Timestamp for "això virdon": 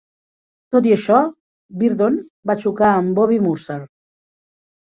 0.95-2.17